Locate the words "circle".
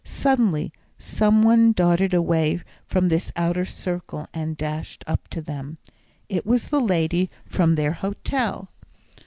3.65-4.25